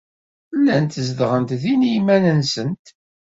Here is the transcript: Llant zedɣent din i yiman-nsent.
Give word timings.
Llant 0.57 0.99
zedɣent 1.07 1.57
din 1.61 1.87
i 1.87 1.91
yiman-nsent. 1.93 2.85